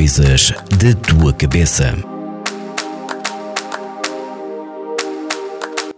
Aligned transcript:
Coisas 0.00 0.54
da 0.78 0.94
tua 1.06 1.30
cabeça. 1.34 1.94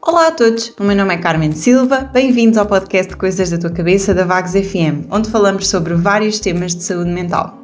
Olá 0.00 0.28
a 0.28 0.30
todos, 0.30 0.72
o 0.80 0.84
meu 0.84 0.96
nome 0.96 1.12
é 1.12 1.18
Carmen 1.18 1.52
Silva, 1.52 2.10
bem-vindos 2.10 2.56
ao 2.56 2.64
podcast 2.64 3.14
Coisas 3.14 3.50
da 3.50 3.58
Tua 3.58 3.68
Cabeça 3.68 4.14
da 4.14 4.24
Vagos 4.24 4.52
FM, 4.52 5.04
onde 5.10 5.28
falamos 5.28 5.68
sobre 5.68 5.92
vários 5.92 6.40
temas 6.40 6.74
de 6.74 6.82
saúde 6.82 7.10
mental. 7.10 7.62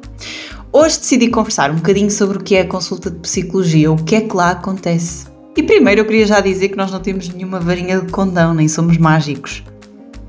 Hoje 0.70 0.98
decidi 0.98 1.30
conversar 1.30 1.70
um 1.70 1.76
bocadinho 1.76 2.10
sobre 2.10 2.36
o 2.36 2.42
que 2.42 2.54
é 2.54 2.60
a 2.60 2.68
consulta 2.68 3.10
de 3.10 3.18
psicologia, 3.20 3.90
o 3.90 3.96
que 3.96 4.16
é 4.16 4.20
que 4.20 4.36
lá 4.36 4.50
acontece. 4.50 5.24
E 5.56 5.62
primeiro 5.62 6.02
eu 6.02 6.04
queria 6.04 6.26
já 6.26 6.40
dizer 6.40 6.68
que 6.68 6.76
nós 6.76 6.92
não 6.92 7.00
temos 7.00 7.30
nenhuma 7.30 7.60
varinha 7.60 7.98
de 7.98 8.12
condão, 8.12 8.52
nem 8.52 8.68
somos 8.68 8.98
mágicos. 8.98 9.64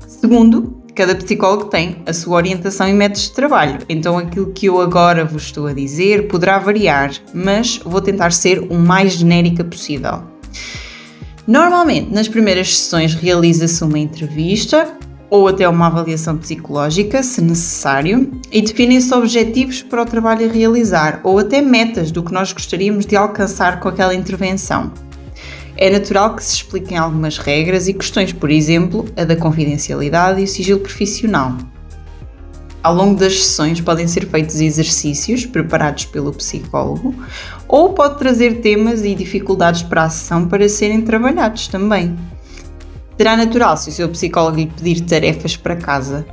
Segundo, 0.06 0.77
cada 0.98 1.14
psicólogo 1.14 1.66
tem 1.66 1.98
a 2.06 2.12
sua 2.12 2.34
orientação 2.34 2.88
e 2.88 2.92
métodos 2.92 3.28
de 3.28 3.32
trabalho, 3.32 3.78
então 3.88 4.18
aquilo 4.18 4.50
que 4.50 4.66
eu 4.66 4.80
agora 4.80 5.24
vos 5.24 5.44
estou 5.44 5.68
a 5.68 5.72
dizer 5.72 6.26
poderá 6.26 6.58
variar, 6.58 7.12
mas 7.32 7.80
vou 7.84 8.00
tentar 8.00 8.32
ser 8.32 8.66
o 8.68 8.74
mais 8.74 9.12
genérica 9.12 9.62
possível. 9.62 10.24
Normalmente, 11.46 12.12
nas 12.12 12.26
primeiras 12.26 12.76
sessões 12.76 13.14
realiza-se 13.14 13.84
uma 13.84 13.96
entrevista 13.96 14.92
ou 15.30 15.46
até 15.46 15.68
uma 15.68 15.86
avaliação 15.86 16.36
psicológica, 16.36 17.22
se 17.22 17.40
necessário, 17.40 18.32
e 18.50 18.60
definem-se 18.60 19.14
objetivos 19.14 19.82
para 19.82 20.02
o 20.02 20.06
trabalho 20.06 20.50
a 20.50 20.52
realizar 20.52 21.20
ou 21.22 21.38
até 21.38 21.62
metas 21.62 22.10
do 22.10 22.24
que 22.24 22.32
nós 22.32 22.52
gostaríamos 22.52 23.06
de 23.06 23.14
alcançar 23.14 23.78
com 23.78 23.88
aquela 23.88 24.16
intervenção 24.16 24.90
é 25.80 25.88
natural 25.88 26.34
que 26.34 26.42
se 26.42 26.56
expliquem 26.56 26.98
algumas 26.98 27.38
regras 27.38 27.86
e 27.86 27.94
questões, 27.94 28.32
por 28.32 28.50
exemplo, 28.50 29.06
a 29.16 29.22
da 29.22 29.36
confidencialidade 29.36 30.40
e 30.40 30.44
o 30.44 30.48
sigilo 30.48 30.80
profissional. 30.80 31.56
Ao 32.82 32.92
longo 32.92 33.14
das 33.14 33.44
sessões 33.44 33.80
podem 33.80 34.08
ser 34.08 34.26
feitos 34.26 34.60
exercícios 34.60 35.46
preparados 35.46 36.04
pelo 36.06 36.32
psicólogo 36.32 37.14
ou 37.68 37.92
pode 37.92 38.18
trazer 38.18 38.60
temas 38.60 39.04
e 39.04 39.14
dificuldades 39.14 39.82
para 39.82 40.02
a 40.02 40.10
sessão 40.10 40.48
para 40.48 40.68
serem 40.68 41.00
trabalhados 41.02 41.68
também. 41.68 42.16
Será 43.16 43.36
natural 43.36 43.76
se 43.76 43.90
o 43.90 43.92
seu 43.92 44.08
psicólogo 44.08 44.56
lhe 44.56 44.66
pedir 44.66 45.02
tarefas 45.02 45.56
para 45.56 45.76
casa. 45.76 46.26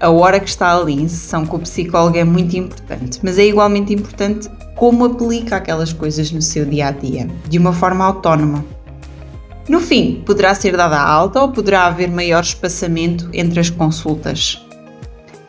A 0.00 0.10
hora 0.10 0.40
que 0.40 0.48
está 0.48 0.76
ali 0.76 0.94
em 0.94 1.08
sessão 1.08 1.46
com 1.46 1.58
o 1.58 1.60
psicólogo 1.60 2.16
é 2.16 2.24
muito 2.24 2.56
importante, 2.56 3.20
mas 3.22 3.38
é 3.38 3.46
igualmente 3.46 3.92
importante 3.94 4.48
como 4.74 5.04
aplica 5.04 5.56
aquelas 5.56 5.92
coisas 5.92 6.32
no 6.32 6.40
seu 6.40 6.64
dia 6.64 6.88
a 6.88 6.90
dia, 6.90 7.28
de 7.48 7.58
uma 7.58 7.72
forma 7.72 8.04
autónoma. 8.04 8.64
No 9.68 9.80
fim, 9.80 10.22
poderá 10.26 10.54
ser 10.54 10.76
dada 10.76 11.00
alta 11.00 11.40
ou 11.40 11.52
poderá 11.52 11.86
haver 11.86 12.10
maior 12.10 12.42
espaçamento 12.42 13.28
entre 13.32 13.60
as 13.60 13.70
consultas. 13.70 14.64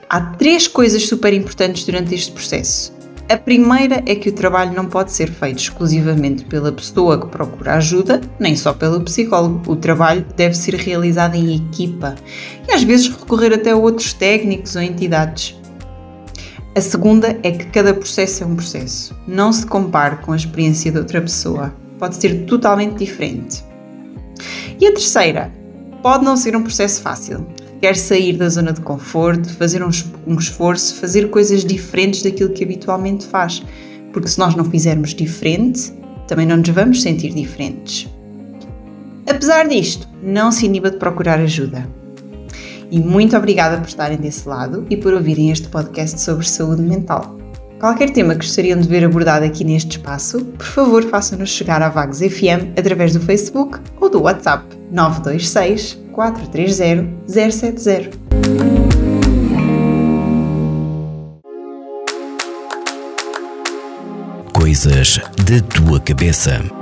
Há 0.10 0.22
três 0.22 0.68
coisas 0.68 1.08
super 1.08 1.34
importantes 1.34 1.86
durante 1.86 2.14
este 2.14 2.32
processo. 2.32 2.94
A 3.32 3.38
primeira 3.38 4.04
é 4.06 4.14
que 4.14 4.28
o 4.28 4.34
trabalho 4.34 4.74
não 4.74 4.86
pode 4.86 5.14
ser 5.14 5.32
feito 5.32 5.60
exclusivamente 5.60 6.44
pela 6.44 6.70
pessoa 6.70 7.18
que 7.18 7.28
procura 7.28 7.76
ajuda, 7.76 8.20
nem 8.38 8.58
só 8.58 8.74
pelo 8.74 9.00
psicólogo. 9.00 9.72
O 9.72 9.76
trabalho 9.78 10.26
deve 10.36 10.54
ser 10.54 10.76
realizado 10.76 11.36
em 11.36 11.56
equipa 11.56 12.16
e 12.68 12.74
às 12.74 12.84
vezes 12.84 13.08
recorrer 13.08 13.54
até 13.54 13.72
a 13.72 13.78
outros 13.78 14.12
técnicos 14.12 14.76
ou 14.76 14.82
entidades. 14.82 15.58
A 16.76 16.82
segunda 16.82 17.40
é 17.42 17.52
que 17.52 17.68
cada 17.68 17.94
processo 17.94 18.44
é 18.44 18.48
um 18.48 18.56
processo. 18.58 19.16
Não 19.26 19.54
se 19.54 19.66
compare 19.66 20.18
com 20.18 20.34
a 20.34 20.36
experiência 20.36 20.92
de 20.92 20.98
outra 20.98 21.22
pessoa. 21.22 21.74
Pode 21.98 22.18
ser 22.18 22.46
totalmente 22.46 22.98
diferente. 22.98 23.64
E 24.82 24.88
a 24.88 24.92
terceira, 24.92 25.52
pode 26.02 26.26
não 26.26 26.36
ser 26.36 26.56
um 26.56 26.64
processo 26.64 27.04
fácil. 27.04 27.46
Quer 27.80 27.96
sair 27.96 28.34
da 28.34 28.50
zona 28.50 28.74
de 28.74 28.82
conforto, 28.82 29.54
fazer 29.54 29.84
um, 29.84 29.90
esforço, 30.36 30.96
fazer 30.96 31.30
coisas 31.30 31.64
diferentes 31.64 32.24
daquilo 32.24 32.50
que 32.50 32.64
habitualmente 32.64 33.28
faz. 33.28 33.62
Porque 34.12 34.28
se 34.28 34.40
nós 34.40 34.56
não 34.56 34.66
fizermos 34.66 35.14
diferente, 35.14 35.94
também 36.28 36.48
não 36.48 36.58
nos 36.58 36.70
vamos 36.70 37.04
sentir 37.04 37.32
diferentes. 37.32 38.10
Apesar 39.30 39.68
disto, 39.68 40.08
não 40.24 40.52
se 40.52 40.66
iniba 40.66 40.90
de 40.90 40.98
procurar 40.98 41.40
ajuda. 41.40 41.88
E 42.90 43.00
muito 43.00 43.38
obrigada 43.38 43.78
por 43.78 43.88
estarem 43.88 44.18
desse 44.18 44.50
lado 44.50 44.86
e 44.90 44.98
por 44.98 45.14
ouvirem 45.14 45.52
este 45.52 45.70
podcast 45.70 46.20
sobre 46.20 46.48
saúde 46.48 46.82
mental. 46.82 47.41
Qualquer 47.82 48.12
tema 48.12 48.36
que 48.36 48.46
gostariam 48.46 48.80
de 48.80 48.88
ver 48.88 49.04
abordado 49.04 49.44
aqui 49.44 49.64
neste 49.64 49.98
espaço, 49.98 50.46
por 50.46 50.68
favor 50.68 51.04
façam-nos 51.04 51.50
chegar 51.50 51.82
à 51.82 51.90
Vagos 51.90 52.20
FM 52.20 52.78
através 52.78 53.14
do 53.14 53.20
Facebook 53.20 53.80
ou 54.00 54.08
do 54.08 54.22
WhatsApp 54.22 54.64
926 54.92 55.98
430 56.14 57.10
070. 57.28 58.12
Coisas 64.54 65.20
da 65.44 65.60
tua 65.74 66.00
cabeça. 66.02 66.81